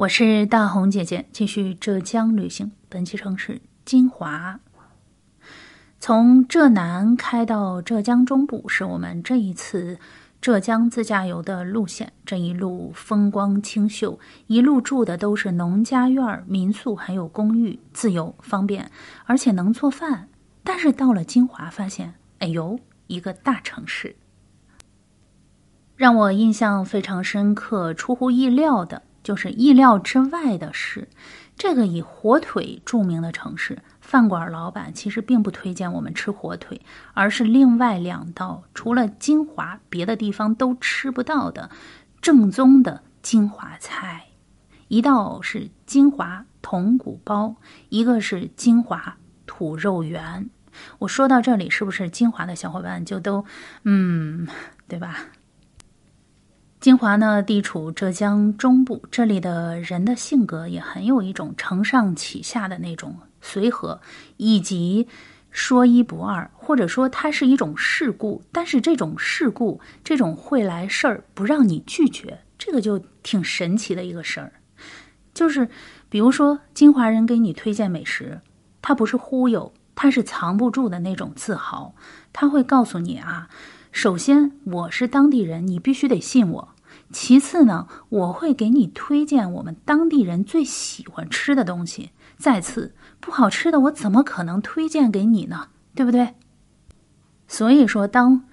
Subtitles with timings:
[0.00, 2.72] 我是大红姐姐，继续浙江旅行。
[2.88, 4.58] 本期城市金华，
[5.98, 9.98] 从浙南开到浙江中部，是我们这一次
[10.40, 12.14] 浙江自驾游的路线。
[12.24, 18.90] 这一路风光清秀，一路住的都是农家院、民宿，还有公寓，自由方便，
[19.26, 20.30] 而且能做饭。
[20.64, 24.16] 但是到了金华，发现，哎呦，一个大城市，
[25.94, 29.02] 让我印象非常深刻、出乎意料的。
[29.22, 31.08] 就是意料之外的是，
[31.56, 36.80] 这个以火腿著名的城市，饭馆老板其实并不推荐我们吃火腿，
[37.14, 41.70] 而是另外两道除了金华别的地方都吃不到的
[42.20, 44.26] 正宗的金华菜，
[44.88, 47.56] 一道是金华筒骨包，
[47.90, 49.16] 一个是金华
[49.46, 50.48] 土肉圆。
[51.00, 53.44] 我说到这里，是不是金华的小伙伴就都
[53.84, 54.48] 嗯，
[54.88, 55.26] 对吧？
[56.80, 64.00] 金华呢，地处浙江中部，这里的人的性格也很有一种承上启下的那种随和，
[64.38, 65.06] 以及
[65.50, 68.42] 说一不二，或者说它是一种世故。
[68.50, 74.50] 但是这种世故，这种会来事儿不让你拒绝，这个就挺神奇的一个事儿。
[75.34, 75.68] 就是
[76.08, 78.40] 比如说，金华人给你推荐美食，
[78.80, 81.94] 他不是忽悠，他是藏不住的那种自豪，
[82.32, 83.50] 他会告诉你啊。
[83.92, 86.68] 首先，我是当地人，你必须得信我。
[87.12, 92.10] 其次呢，我会给你推荐我们当地人最喜欢吃的东西。
[92.38, 95.68] 再次，不好吃的我怎么可能推荐给你呢？
[95.94, 96.34] 对不对？
[97.48, 98.44] 所以说，当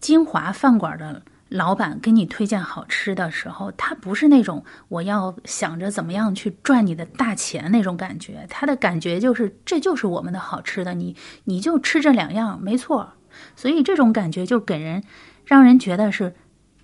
[0.00, 13.12] 金华饭馆的老板给你推荐好吃的时候，他不是那种我要想着怎么样去赚你的大钱那种感觉，他的感觉就是这就是我们的好吃的，你你就吃这两样，没错。
[13.56, 15.02] 所以这种感觉就给人，
[15.44, 16.34] 让人觉得是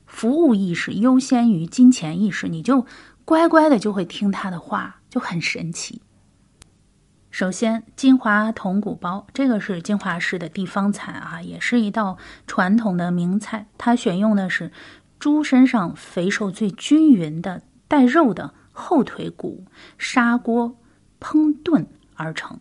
[0.06, 2.86] 服务意识优先于金钱意识，你就
[3.24, 6.02] 乖乖的就会听他的话，就很神奇。
[7.30, 12.16] 首先，金华筒骨包，这个是金华市的地方菜啊，也是一道
[12.47, 13.66] 传统的名菜。
[13.76, 14.72] 它选用的是
[15.19, 19.66] 猪身上肥瘦最均匀的带肉的后腿骨，
[19.98, 20.78] 砂锅
[21.20, 22.58] 烹炖而成。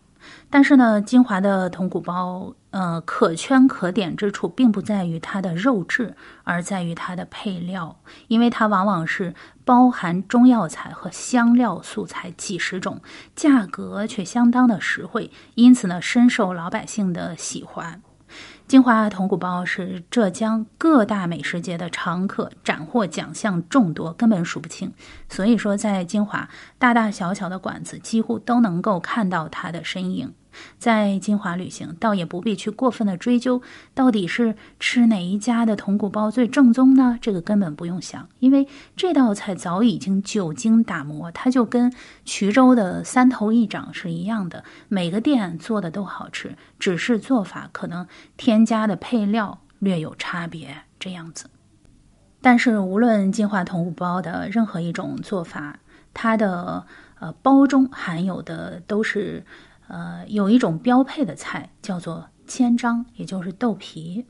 [0.48, 6.14] 但是呢，金华的铜鼓包，呃，可圈可点之处并不在于它的肉质，
[6.44, 7.96] 而在于它的配料，
[8.28, 9.34] 因为它往往是
[9.64, 13.00] 包含中药材和香料素材几十种，
[13.34, 18.02] 价格却相当的实惠，因此呢，深受老百姓的喜欢。
[18.66, 24.92] 金华铜鼓包是浙江各大美食节的常客，斩获奖项众多，根本数不清。
[25.28, 30.34] 所以说，在金华大大小小的馆子几乎都能够看到它的身影。
[30.78, 33.62] 在金华旅行，倒也不必去过分的追究
[33.94, 37.18] 到底是吃哪一家的铜骨包最正宗呢？
[37.20, 41.92] 这个根本不用想，因为这道菜早已经久经打磨，它就跟
[42.24, 48.06] 衢州的三头一掌是一样的，每个店做的都好吃，只是做法可能
[48.36, 51.46] 添加的配料略有差别这样子。
[52.40, 55.78] 但是无论金华铜骨包的任何一种做法，
[56.14, 56.84] 它的
[57.18, 59.44] 呃包中含有的都是。
[59.88, 64.26] 呃，有一种标配的菜叫做千张，也就是豆皮。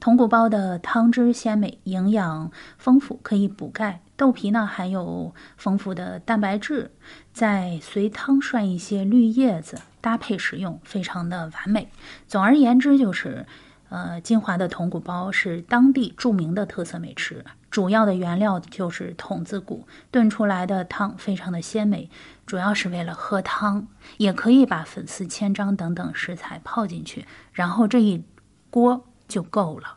[0.00, 4.02] 筒骨包的汤汁鲜美，营养丰富，可以补钙。
[4.16, 6.90] 豆皮呢含有丰富的蛋白质，
[7.32, 11.88] 再随汤涮一些绿叶子，搭配食用，非常的完美。
[12.28, 13.46] 总而言之，就是。
[13.90, 17.44] 呃，金华的筒骨包是当地著名的特色美食，
[17.74, 22.08] 主要的原料就是筒子骨，炖出来的汤非常的鲜美，
[22.46, 28.22] 主要是为了喝汤，也可以把粉丝、千张等等食材泡进去，然后这一
[28.70, 29.96] 锅就够了。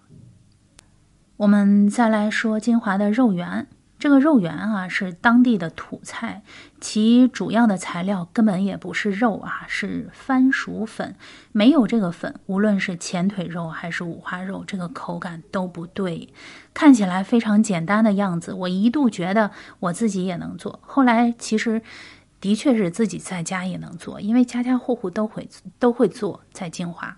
[1.36, 3.68] 我们再来说金华的肉圆。
[4.00, 6.44] 这个肉圆啊是当地的土菜，
[6.80, 11.16] 其主要的材料根本也不是肉啊，是番薯粉。
[11.52, 16.32] 没有这个粉，无论是前腿肉还是五花肉，这个口感都不对。
[16.74, 19.50] 看起来非常简单的样子，我一度觉得
[19.80, 20.80] 我自己也能做。
[20.84, 21.82] 后来其实
[22.40, 25.50] 的确是自己在家也能做，因为家家户户都会
[25.80, 27.18] 都会做，在金华。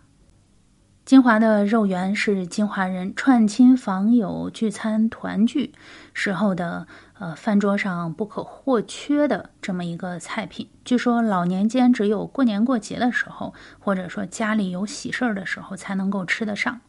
[1.09, 5.73] 金华的肉圆是金华人串亲访友、聚餐团聚
[6.13, 6.85] 时候的
[7.17, 10.69] 呃饭桌上不可或缺的这么一个菜品。
[10.85, 16.79] 据说老年间只有过年过节的时候，或者说家里有喜事儿的时候才能够吃得上。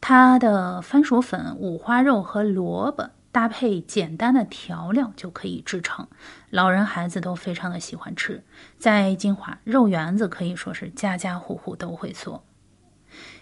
[0.00, 6.08] 它的番薯粉、五花肉和萝卜搭配简单的调料就可以制成，
[6.48, 8.42] 老人孩子都非常的喜欢吃。
[8.78, 12.42] 在金华，肉圆子可以说是家家户户都会做。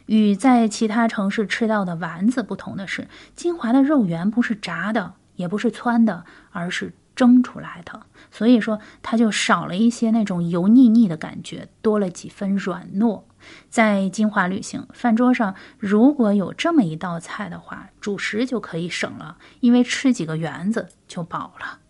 [0.07, 13.23] 与在其他城市吃到的丸子不同的是，金华的肉圆不是炸的，也不是汆的，而是蒸出来的，所以说它就少了一些那种油腻腻的感觉，多了几分软糯。
[13.69, 21.81] 在金华旅行，饭桌上如果有这么一道菜的话，主食就可以省了，因为吃几个圆子就饱了。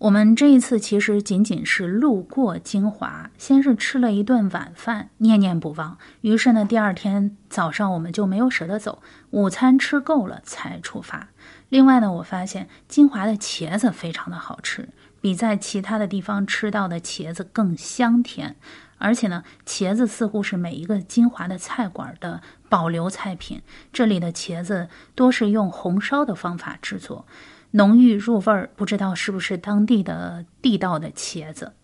[0.00, 5.98] 我们这一次其实仅仅是路过金华，先是吃了一顿晚饭，念念不忘。
[6.22, 11.28] 于是呢，第二天早上我们就没有舍得走，午餐吃够了才出发。
[11.68, 14.88] 另外呢，我发现金华的茄子非常的好吃，
[15.20, 18.56] 比在其他的地方吃到的茄子更香甜。
[18.96, 23.60] 而且呢，茄子似乎是每一个金华的菜馆的保留菜品。
[23.92, 27.26] 这里的茄子多是用红烧的方法制作。
[27.72, 31.74] 浓郁入味儿，不知道是不是当地的地道的茄子。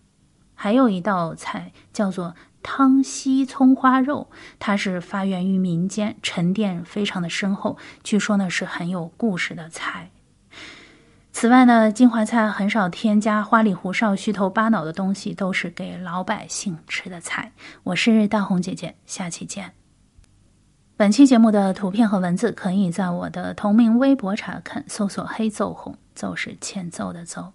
[0.53, 4.29] 还有一道菜叫做汤西葱花肉，
[4.59, 10.09] 它是发源于民间，沉淀非常的深厚，据说呢是很有故事的菜。
[11.31, 17.51] 此外呢，金华菜很少添加花里胡哨、虚头巴脑的东西，都是给老百姓吃的菜。
[17.83, 19.71] 我是大红姐姐，下期见。
[20.99, 27.53] 本期节目的图片和文字可以在我的同名微博查看，搜索“黑奏红”，奏是欠揍的奏。